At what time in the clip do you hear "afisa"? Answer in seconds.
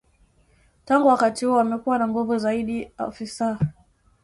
2.97-3.59